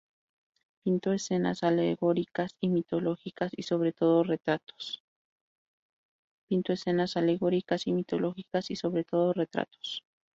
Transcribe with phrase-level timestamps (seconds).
[0.83, 5.03] Pintó escenas alegóricas y mitológicas, y sobre todo retratos.